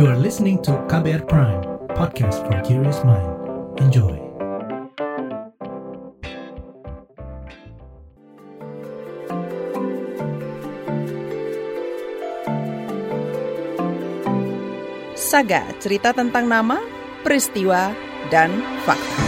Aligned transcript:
You 0.00 0.08
are 0.08 0.16
listening 0.16 0.64
to 0.64 0.80
KBR 0.88 1.28
Prime, 1.28 1.60
podcast 1.92 2.40
for 2.48 2.56
curious 2.64 3.04
mind. 3.04 3.28
Enjoy. 3.84 4.16
Saga, 15.20 15.68
cerita 15.84 16.16
tentang 16.16 16.48
nama, 16.48 16.80
peristiwa, 17.20 17.92
dan 18.32 18.56
fakta. 18.88 19.20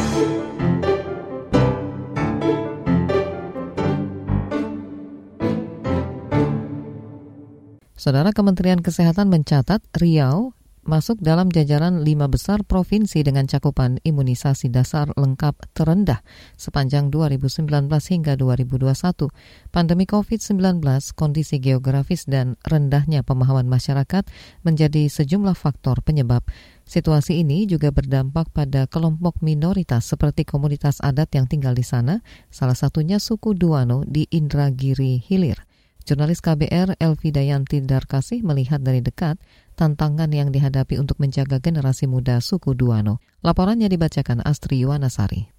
Saudara 7.92 8.32
Kementerian 8.32 8.80
Kesehatan 8.80 9.28
mencatat 9.28 9.84
Riau 10.00 10.61
masuk 10.82 11.22
dalam 11.22 11.46
jajaran 11.46 12.02
lima 12.02 12.26
besar 12.26 12.66
provinsi 12.66 13.22
dengan 13.22 13.46
cakupan 13.46 14.02
imunisasi 14.02 14.66
dasar 14.66 15.14
lengkap 15.14 15.54
terendah 15.78 16.26
sepanjang 16.58 17.14
2019 17.14 17.86
hingga 17.86 18.34
2021. 18.34 19.30
Pandemi 19.70 20.10
COVID-19, 20.10 20.82
kondisi 21.14 21.62
geografis 21.62 22.26
dan 22.26 22.58
rendahnya 22.66 23.22
pemahaman 23.22 23.70
masyarakat 23.70 24.26
menjadi 24.66 25.06
sejumlah 25.06 25.54
faktor 25.54 26.02
penyebab. 26.02 26.42
Situasi 26.82 27.46
ini 27.46 27.70
juga 27.70 27.94
berdampak 27.94 28.50
pada 28.50 28.90
kelompok 28.90 29.38
minoritas 29.38 30.02
seperti 30.02 30.42
komunitas 30.42 30.98
adat 30.98 31.30
yang 31.38 31.46
tinggal 31.46 31.78
di 31.78 31.86
sana, 31.86 32.26
salah 32.50 32.74
satunya 32.74 33.22
suku 33.22 33.54
Duano 33.54 34.02
di 34.02 34.26
Indragiri 34.34 35.22
Hilir. 35.22 35.62
Jurnalis 36.02 36.42
KBR 36.42 36.98
Elvi 36.98 37.30
Dayanti 37.30 37.78
Darkasih 37.78 38.42
melihat 38.42 38.82
dari 38.82 38.98
dekat 38.98 39.38
tantangan 39.82 40.30
yang 40.30 40.54
dihadapi 40.54 40.94
untuk 41.02 41.18
menjaga 41.18 41.58
generasi 41.58 42.06
muda 42.06 42.38
suku 42.38 42.78
Duano. 42.78 43.18
Laporannya 43.42 43.90
dibacakan 43.90 44.38
Astri 44.46 44.78
Yuwanasari. 44.86 45.50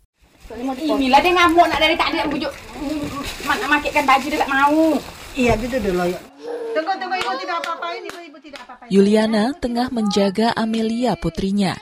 Bila 0.96 1.20
dia 1.20 1.32
ngamuk 1.36 1.68
nak 1.68 1.80
dari 1.84 2.00
tadi 2.00 2.24
bujuk 2.32 2.52
mak 3.44 3.60
makaikan 3.68 4.08
baju 4.08 4.28
dia 4.32 4.40
tak 4.40 4.48
mau. 4.48 4.96
Iya 5.36 5.60
gitu 5.60 5.76
dulu 5.84 6.08
ya. 6.08 6.20
Tunggu 6.72 6.94
tunggu 6.96 7.16
ibu 7.20 7.34
tidak 7.44 7.58
apa-apain 7.60 8.02
ibu 8.08 8.20
ibu 8.32 8.38
tidak 8.40 8.62
apa-apain. 8.64 8.88
Yuliana 8.88 9.52
tengah 9.60 9.92
menjaga 9.92 10.56
Amelia 10.56 11.20
putrinya 11.20 11.76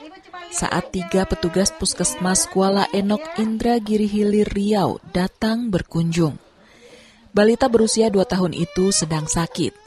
saat 0.50 0.90
tiga 0.90 1.24
petugas 1.24 1.70
puskesmas 1.70 2.50
Kuala 2.50 2.90
Enok 2.90 3.22
Indra 3.38 3.78
Giri 3.78 4.10
Hilir 4.10 4.50
Riau 4.50 4.98
datang 5.14 5.70
berkunjung. 5.70 6.36
Balita 7.32 7.70
berusia 7.70 8.12
2 8.12 8.20
tahun 8.28 8.52
itu 8.52 8.92
sedang 8.92 9.24
sakit. 9.24 9.81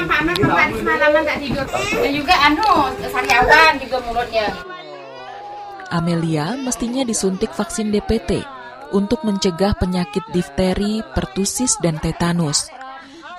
Nampak 0.00 0.68
semalaman 0.80 1.22
tak 1.28 1.38
tidur. 1.44 1.66
Dan 2.00 2.12
juga 2.16 2.34
anu 2.40 2.72
sariawan 3.04 3.72
juga 3.76 3.96
mulutnya. 4.08 4.46
Amelia 5.90 6.54
mestinya 6.56 7.02
disuntik 7.02 7.50
vaksin 7.52 7.90
DPT 7.90 8.40
untuk 8.96 9.26
mencegah 9.26 9.74
penyakit 9.76 10.22
difteri, 10.30 11.02
pertusis, 11.12 11.76
dan 11.82 11.98
tetanus. 11.98 12.70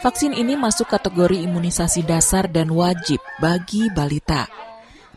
Vaksin 0.03 0.33
ini 0.35 0.57
masuk 0.57 0.89
kategori 0.89 1.41
imunisasi 1.45 2.03
dasar 2.03 2.49
dan 2.49 2.73
wajib 2.73 3.21
bagi 3.39 3.87
balita. 3.93 4.49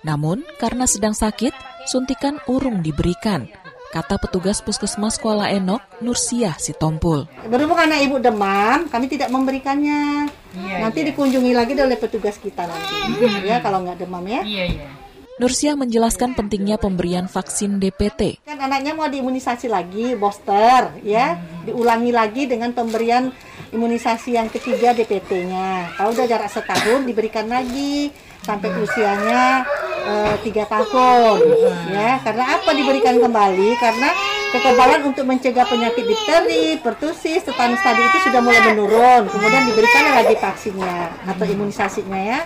Namun, 0.04 0.44
karena 0.60 0.84
sedang 0.84 1.16
sakit, 1.16 1.52
suntikan 1.88 2.36
urung 2.46 2.84
diberikan– 2.84 3.48
kata 3.94 4.18
petugas 4.18 4.58
puskesmas 4.58 5.22
Kuala 5.22 5.54
Enok, 5.54 5.78
Nursiah 6.02 6.58
Sitompul. 6.58 7.30
Berhubung 7.46 7.78
anak 7.78 8.02
ibu 8.02 8.18
demam, 8.18 8.90
kami 8.90 9.06
tidak 9.06 9.30
memberikannya. 9.30 10.26
Iya, 10.54 10.76
nanti 10.86 11.02
iya. 11.02 11.08
dikunjungi 11.10 11.52
lagi 11.52 11.72
oleh 11.74 11.98
petugas 11.98 12.38
kita 12.38 12.64
nanti, 12.64 12.94
hmm. 12.94 13.42
ya 13.44 13.58
kalau 13.58 13.82
nggak 13.82 13.98
demam 14.06 14.24
ya. 14.24 14.42
Iya, 14.46 14.64
iya. 14.70 14.88
Nursia 15.34 15.74
menjelaskan 15.74 16.38
pentingnya 16.38 16.78
pemberian 16.78 17.26
vaksin 17.26 17.82
DPT. 17.82 18.46
Kan 18.46 18.58
anaknya 18.62 18.94
mau 18.94 19.10
diimunisasi 19.10 19.66
lagi, 19.66 20.14
booster, 20.14 20.94
ya, 21.02 21.34
hmm. 21.34 21.74
diulangi 21.74 22.14
lagi 22.14 22.46
dengan 22.46 22.70
pemberian 22.70 23.34
imunisasi 23.74 24.38
yang 24.38 24.46
ketiga 24.46 24.94
DPT-nya. 24.94 25.98
Kalau 25.98 26.14
udah 26.14 26.26
jarak 26.30 26.46
setahun, 26.46 27.02
diberikan 27.02 27.50
lagi 27.50 28.14
sampai 28.44 28.70
usianya 28.76 29.64
eh, 30.04 30.34
tiga 30.44 30.68
tahun 30.68 31.40
ya 31.88 32.20
karena 32.20 32.44
apa 32.60 32.70
diberikan 32.76 33.16
kembali 33.16 33.68
karena 33.80 34.10
kekebalan 34.54 35.10
untuk 35.10 35.26
mencegah 35.26 35.66
penyakit 35.66 36.06
difteri, 36.06 36.78
pertusis, 36.78 37.42
tetanus 37.42 37.82
tadi 37.82 38.06
itu 38.06 38.18
sudah 38.30 38.38
mulai 38.38 38.62
menurun. 38.70 39.26
Kemudian 39.26 39.66
diberikan 39.66 40.14
lagi 40.14 40.38
vaksinnya 40.38 40.94
atau 41.26 41.44
imunisasinya 41.44 42.20
ya. 42.22 42.40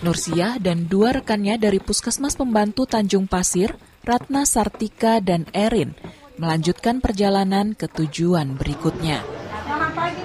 Nursiah 0.00 0.56
dan 0.56 0.88
dua 0.88 1.20
rekannya 1.20 1.60
dari 1.60 1.76
Puskesmas 1.76 2.32
Pembantu 2.32 2.88
Tanjung 2.88 3.28
Pasir, 3.28 3.76
Ratna 4.08 4.48
Sartika 4.48 5.20
dan 5.20 5.44
Erin, 5.52 5.92
melanjutkan 6.40 7.04
perjalanan 7.04 7.76
ke 7.76 7.84
tujuan 7.84 8.56
berikutnya. 8.56 9.20
Selamat 9.68 9.92
pagi, 9.92 10.24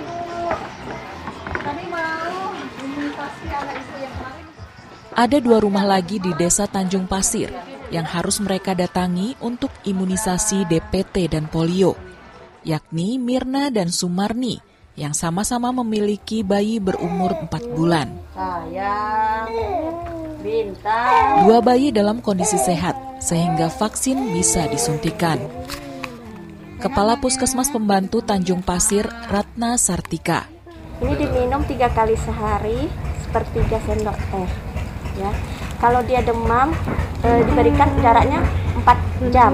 Ada 5.16 5.39
dua 5.39 5.63
rumah 5.63 5.88
lagi 5.88 6.19
di 6.19 6.31
Desa 6.35 6.67
Tanjung 6.67 7.07
Pasir 7.07 7.75
yang 7.90 8.06
harus 8.06 8.41
mereka 8.41 8.73
datangi 8.73 9.38
untuk 9.41 9.69
imunisasi 9.85 10.66
DPT 10.69 11.29
dan 11.29 11.50
polio, 11.50 11.94
yakni 12.66 13.18
Mirna 13.22 13.73
dan 13.73 13.94
Sumarni 13.94 14.62
yang 14.96 15.12
sama-sama 15.12 15.75
memiliki 15.75 16.41
bayi 16.41 16.79
berumur 16.79 17.35
4 17.51 17.75
bulan. 17.75 18.07
Sayang, 18.31 19.51
bintang. 20.40 21.46
Dua 21.46 21.59
bayi 21.59 21.91
dalam 21.91 22.23
kondisi 22.23 22.56
sehat 22.56 22.96
sehingga 23.19 23.68
vaksin 23.68 24.31
bisa 24.31 24.66
disuntikan. 24.72 25.38
Kepala 26.79 27.19
Puskesmas 27.19 27.72
Pembantu 27.72 28.23
Tanjung 28.23 28.63
Pasir, 28.63 29.07
Ratna 29.31 29.75
Sartika. 29.75 30.47
Ini 31.03 31.13
diminum 31.17 31.59
tiga 31.67 31.91
kali 31.91 32.16
sehari, 32.16 32.88
sepertiga 33.35 33.84
sendok 33.84 34.16
teh 34.31 34.50
ya 35.19 35.31
kalau 35.84 36.00
dia 36.07 36.23
demam 36.23 36.72
e, 37.24 37.30
diberikan 37.48 37.88
jaraknya 38.02 38.40
4 38.81 39.31
jam. 39.31 39.52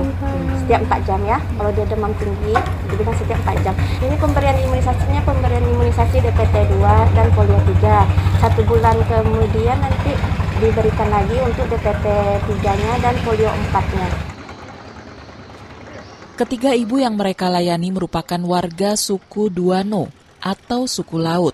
Setiap 0.66 0.82
4 0.90 1.08
jam 1.08 1.20
ya 1.28 1.38
kalau 1.60 1.72
dia 1.76 1.86
demam 1.86 2.12
tinggi 2.18 2.56
diberikan 2.90 3.16
setiap 3.20 3.40
4 3.46 3.66
jam. 3.66 3.76
Ini 4.02 4.16
pemberian 4.18 4.58
imunisasinya 4.66 5.22
pemberian 5.28 5.66
imunisasi 5.66 6.18
DPT 6.24 6.56
2 6.80 7.16
dan 7.18 7.28
polio 7.38 7.60
3 7.82 8.42
satu 8.42 8.62
bulan 8.66 8.98
kemudian 9.06 9.78
nanti 9.78 10.18
diberikan 10.62 11.10
lagi 11.10 11.38
untuk 11.42 11.66
DPT 11.70 12.06
3 12.46 12.82
nya 12.82 12.94
dan 13.02 13.16
polio 13.26 13.50
4 13.50 13.98
nya 13.98 14.08
Ketiga 16.42 16.74
ibu 16.74 16.98
yang 16.98 17.22
mereka 17.22 17.54
layani 17.54 17.94
merupakan 17.94 18.42
warga 18.42 18.98
suku 18.98 19.54
Duano 19.54 20.10
atau 20.42 20.90
suku 20.90 21.22
laut. 21.22 21.54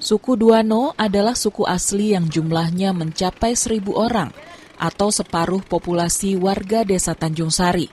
Suku 0.00 0.32
Duano 0.32 0.96
adalah 0.96 1.36
suku 1.36 1.68
asli 1.68 2.16
yang 2.16 2.24
jumlahnya 2.24 2.96
mencapai 2.96 3.52
seribu 3.52 4.00
orang 4.00 4.32
atau 4.78 5.10
separuh 5.10 5.60
populasi 5.66 6.38
warga 6.38 6.86
desa 6.86 7.12
Tanjung 7.18 7.50
Sari. 7.50 7.90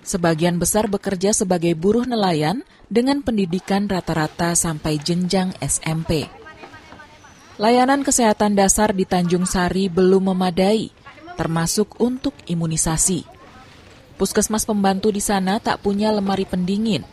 Sebagian 0.00 0.56
besar 0.56 0.88
bekerja 0.88 1.36
sebagai 1.36 1.76
buruh 1.76 2.08
nelayan 2.08 2.64
dengan 2.88 3.20
pendidikan 3.20 3.86
rata-rata 3.86 4.56
sampai 4.56 4.96
jenjang 4.96 5.52
SMP. 5.60 6.26
Layanan 7.60 8.00
kesehatan 8.00 8.56
dasar 8.56 8.96
di 8.96 9.04
Tanjung 9.04 9.44
Sari 9.44 9.92
belum 9.92 10.32
memadai, 10.32 10.88
termasuk 11.36 12.00
untuk 12.00 12.32
imunisasi. 12.48 13.28
Puskesmas 14.16 14.64
pembantu 14.64 15.12
di 15.12 15.20
sana 15.20 15.60
tak 15.60 15.84
punya 15.84 16.08
lemari 16.08 16.48
pendingin. 16.48 17.04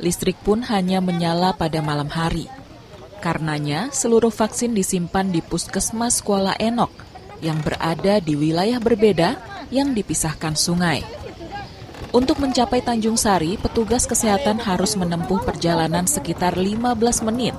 Listrik 0.00 0.40
pun 0.40 0.64
hanya 0.64 1.04
menyala 1.04 1.52
pada 1.52 1.84
malam 1.84 2.08
hari. 2.08 2.48
Karenanya, 3.20 3.92
seluruh 3.92 4.32
vaksin 4.32 4.72
disimpan 4.72 5.30
di 5.30 5.44
Puskesmas 5.44 6.24
Kuala 6.24 6.56
Enok 6.58 7.11
yang 7.42 7.58
berada 7.60 8.22
di 8.22 8.38
wilayah 8.38 8.78
berbeda 8.78 9.36
yang 9.74 9.90
dipisahkan 9.92 10.54
sungai. 10.54 11.02
Untuk 12.14 12.38
mencapai 12.38 12.84
Tanjung 12.84 13.18
Sari, 13.18 13.58
petugas 13.58 14.06
kesehatan 14.06 14.62
harus 14.62 14.94
menempuh 14.94 15.42
perjalanan 15.42 16.06
sekitar 16.06 16.54
15 16.54 17.26
menit 17.26 17.56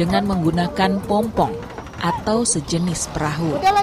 dengan 0.00 0.24
menggunakan 0.24 1.04
pompong 1.04 1.52
atau 2.00 2.46
sejenis 2.46 3.10
perahu. 3.10 3.58
Ya, 3.60 3.74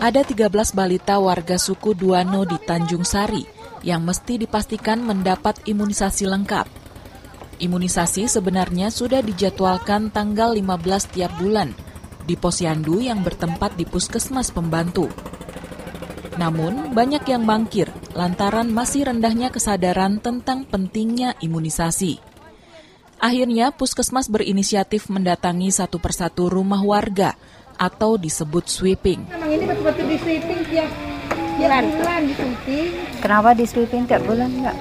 Ada 0.00 0.20
13 0.24 0.48
balita 0.72 1.14
warga 1.20 1.56
suku 1.60 1.92
Duano 1.92 2.48
di 2.48 2.56
Tanjung 2.56 3.04
Sari 3.04 3.44
yang 3.84 4.00
mesti 4.00 4.40
dipastikan 4.40 5.04
mendapat 5.04 5.60
imunisasi 5.68 6.24
lengkap 6.24 6.83
Imunisasi 7.62 8.26
sebenarnya 8.26 8.90
sudah 8.90 9.22
dijadwalkan 9.22 10.10
tanggal 10.10 10.54
15 10.58 11.14
tiap 11.14 11.32
bulan 11.38 11.70
di 12.24 12.34
posyandu 12.34 12.98
yang 12.98 13.22
bertempat 13.22 13.78
di 13.78 13.86
puskesmas 13.86 14.50
pembantu. 14.50 15.06
Namun, 16.34 16.90
banyak 16.90 17.22
yang 17.30 17.46
mangkir 17.46 17.86
lantaran 18.10 18.66
masih 18.74 19.06
rendahnya 19.06 19.54
kesadaran 19.54 20.18
tentang 20.18 20.66
pentingnya 20.66 21.38
imunisasi. 21.38 22.18
Akhirnya, 23.22 23.70
puskesmas 23.70 24.26
berinisiatif 24.26 25.06
mendatangi 25.06 25.70
satu 25.70 26.02
persatu 26.02 26.50
rumah 26.50 26.82
warga 26.82 27.38
atau 27.78 28.18
disebut 28.18 28.66
sweeping. 28.66 29.30
Memang 29.30 29.50
ini 29.54 29.64
betul-betul 29.70 30.06
di 30.10 30.18
sweeping 30.18 30.60
tiap 30.66 30.90
Bulan. 31.54 31.86
bulan. 31.86 32.22
Kenapa 33.22 33.54
di 33.54 33.62
sweeping 33.62 34.10
tiap 34.10 34.26
bulan 34.26 34.50
enggak? 34.50 34.74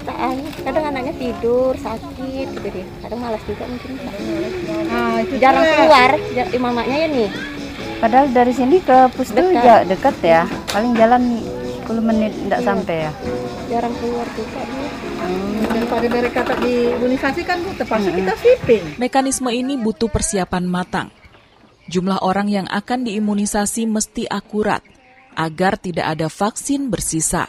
Anu, 0.00 0.48
kadang 0.64 0.84
anaknya 0.88 1.12
tidur, 1.14 1.76
sakit 1.76 2.14
gitu 2.16 2.56
deh. 2.62 2.86
Kadang 3.04 3.20
malas 3.20 3.42
juga 3.44 3.64
mungkin. 3.68 3.90
Nah, 4.88 5.20
itu 5.20 5.34
Jarang 5.36 5.64
juga. 5.64 5.76
keluar, 5.76 6.10
mamanya 6.58 6.96
ya 6.96 7.08
nih. 7.08 7.30
Padahal 8.00 8.26
dari 8.32 8.50
sini 8.50 8.76
ke 8.82 8.98
Dekat. 9.14 9.62
ja- 9.62 9.84
dekat 9.86 10.16
ya. 10.24 10.42
Paling 10.72 10.92
jalan 10.96 11.22
10 11.84 12.02
menit 12.02 12.32
enggak 12.34 12.60
Iya. 12.60 12.66
sampai 12.66 12.96
ya. 12.98 13.12
Jarang 13.70 13.94
keluar 14.00 14.26
juga 14.34 14.60
dia. 14.64 14.88
Daripada 15.62 16.06
mereka 16.10 16.40
tak 16.42 16.58
diimunisasi 16.60 17.40
kan 17.46 17.62
Bu, 17.62 17.70
terpaksa 17.78 18.10
kita 18.10 18.32
sweeping. 18.36 18.84
Mekanisme 18.98 19.50
ini 19.54 19.78
butuh 19.78 20.10
persiapan 20.10 20.66
matang. 20.66 21.08
Jumlah 21.86 22.22
orang 22.22 22.50
yang 22.50 22.66
akan 22.66 23.06
diimunisasi 23.06 23.86
mesti 23.86 24.26
akurat 24.26 24.82
agar 25.34 25.78
tidak 25.78 26.06
ada 26.18 26.26
vaksin 26.26 26.90
bersisa. 26.90 27.48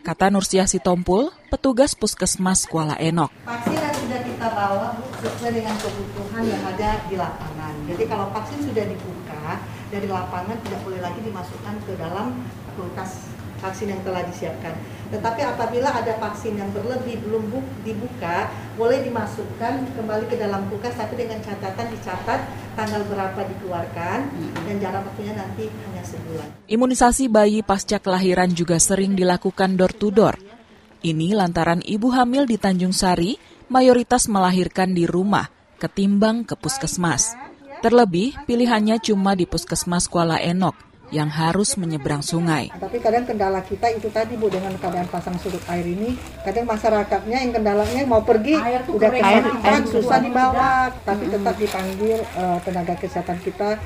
Kata 0.00 0.32
Nursiah 0.32 0.64
Sitompul, 0.64 1.28
petugas 1.52 1.92
puskesmas 1.92 2.64
Kuala 2.64 2.96
Enok. 2.96 3.28
Vaksin 3.44 3.76
yang 3.76 3.92
sudah 3.92 4.20
kita 4.24 4.48
bawa 4.48 4.96
sesuai 5.20 5.52
dengan 5.52 5.76
kebutuhan 5.76 6.42
yang 6.48 6.62
ada 6.64 7.04
di 7.04 7.20
lapangan. 7.20 7.74
Jadi 7.84 8.08
kalau 8.08 8.32
vaksin 8.32 8.64
sudah 8.64 8.84
dibuka 8.88 9.60
dari 9.92 10.08
lapangan 10.08 10.56
tidak 10.64 10.80
boleh 10.88 11.04
lagi 11.04 11.20
dimasukkan 11.20 11.74
ke 11.84 11.92
dalam 12.00 12.32
kulkas 12.80 13.28
vaksin 13.60 13.92
yang 13.92 14.00
telah 14.02 14.24
disiapkan. 14.24 14.72
Tetapi 15.12 15.40
apabila 15.44 15.92
ada 15.92 16.16
vaksin 16.16 16.56
yang 16.56 16.72
berlebih 16.72 17.20
belum 17.22 17.52
bu- 17.52 17.70
dibuka, 17.84 18.48
boleh 18.74 19.04
dimasukkan 19.04 19.92
kembali 19.94 20.24
ke 20.26 20.40
dalam 20.40 20.66
kulkas 20.72 20.96
tapi 20.96 21.20
dengan 21.20 21.38
catatan 21.44 21.92
dicatat 21.92 22.40
tanggal 22.74 23.02
berapa 23.06 23.40
dikeluarkan 23.44 24.18
dan 24.64 24.76
jarak 24.80 25.04
waktunya 25.04 25.34
nanti 25.36 25.68
hanya 25.68 26.02
sebulan. 26.02 26.48
Imunisasi 26.66 27.28
bayi 27.28 27.60
pasca 27.60 28.00
kelahiran 28.00 28.50
juga 28.56 28.80
sering 28.80 29.12
dilakukan 29.12 29.76
door 29.76 29.92
to 29.92 30.08
door. 30.08 30.34
Ini 31.00 31.32
lantaran 31.36 31.80
ibu 31.84 32.12
hamil 32.12 32.44
di 32.44 32.60
Tanjung 32.60 32.92
Sari 32.92 33.36
mayoritas 33.68 34.28
melahirkan 34.28 34.92
di 34.92 35.08
rumah 35.08 35.48
ketimbang 35.80 36.44
ke 36.44 36.56
puskesmas. 36.56 37.36
Terlebih, 37.80 38.36
pilihannya 38.44 39.00
cuma 39.00 39.32
di 39.32 39.48
puskesmas 39.48 40.04
Kuala 40.04 40.36
Enok 40.36 40.89
yang 41.10 41.30
harus 41.30 41.74
menyeberang 41.74 42.22
sungai. 42.22 42.70
Tapi 42.74 42.98
kadang 43.02 43.26
kendala 43.26 43.60
kita 43.66 43.90
itu 43.90 44.08
tadi 44.10 44.38
Bu 44.38 44.46
dengan 44.46 44.74
keadaan 44.78 45.10
pasang 45.10 45.36
surut 45.42 45.62
air 45.70 45.86
ini, 45.86 46.14
kadang 46.46 46.66
masyarakatnya 46.66 47.36
yang 47.46 47.52
kendalanya 47.54 48.02
mau 48.06 48.22
pergi 48.22 48.56
udah 48.90 49.10
kesakitan 49.10 49.82
susah 49.90 50.18
dibawa, 50.22 50.94
tapi 51.02 51.26
tetap 51.26 51.54
dipanggil 51.58 52.18
eh, 52.22 52.58
tenaga 52.62 52.94
kesehatan 52.98 53.38
kita 53.42 53.78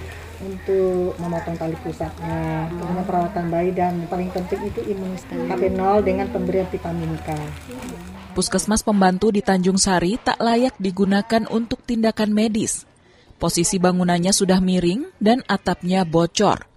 untuk 0.45 1.17
memotong 1.17 1.57
tali 1.57 1.77
pusatnya, 1.81 2.69
kemudian 2.69 3.07
perawatan 3.07 3.45
bayi 3.49 3.71
dan 3.73 3.97
yang 4.03 4.11
paling 4.11 4.31
penting 4.35 4.61
itu 4.67 4.81
imunisasi 4.93 5.47
HP0 5.49 5.81
dengan 6.05 6.27
pemberian 6.29 6.69
vitamin 6.69 7.17
K. 7.23 7.29
Puskesmas 8.35 8.83
pembantu 8.83 9.31
di 9.31 9.41
Tanjung 9.41 9.79
Sari 9.79 10.19
tak 10.19 10.43
layak 10.43 10.75
digunakan 10.83 11.47
untuk 11.49 11.87
tindakan 11.87 12.35
medis. 12.35 12.83
Posisi 13.39 13.79
bangunannya 13.79 14.35
sudah 14.35 14.59
miring 14.59 15.07
dan 15.23 15.47
atapnya 15.47 16.03
bocor. 16.03 16.74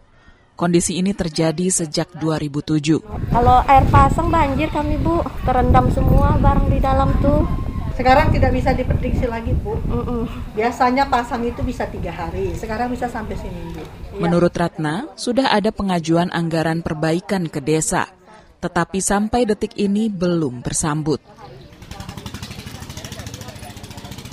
Kondisi 0.58 0.98
ini 0.98 1.14
terjadi 1.14 1.70
sejak 1.70 2.18
2007. 2.18 3.06
Kalau 3.30 3.62
air 3.70 3.86
pasang 3.94 4.34
banjir 4.34 4.74
kami 4.74 4.98
bu, 4.98 5.22
terendam 5.46 5.86
semua 5.94 6.34
barang 6.42 6.74
di 6.74 6.82
dalam 6.82 7.14
tuh. 7.22 7.46
Sekarang 7.94 8.34
tidak 8.34 8.58
bisa 8.58 8.74
diprediksi 8.74 9.30
lagi 9.30 9.54
Bu. 9.54 9.78
Mm-mm. 9.86 10.26
Biasanya 10.58 11.14
pasang 11.14 11.46
itu 11.46 11.62
bisa 11.62 11.86
tiga 11.86 12.10
hari, 12.10 12.58
sekarang 12.58 12.90
bisa 12.90 13.06
sampai 13.06 13.38
seminggu. 13.38 13.86
Menurut 14.18 14.50
Ratna, 14.54 15.06
sudah 15.14 15.54
ada 15.54 15.70
pengajuan 15.70 16.34
anggaran 16.34 16.82
perbaikan 16.82 17.46
ke 17.46 17.62
desa, 17.62 18.10
tetapi 18.58 18.98
sampai 18.98 19.46
detik 19.46 19.78
ini 19.78 20.10
belum 20.10 20.66
bersambut. 20.66 21.22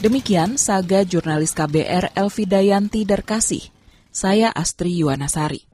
Demikian 0.01 0.57
saga 0.57 1.05
jurnalis 1.05 1.53
KBR 1.53 2.17
Elvi 2.17 2.45
Dayanti 2.49 3.05
Darkasih. 3.05 3.65
Saya 4.09 4.49
Astri 4.53 5.05
Yuwanasari. 5.05 5.74